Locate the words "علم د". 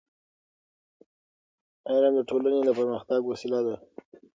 1.89-2.21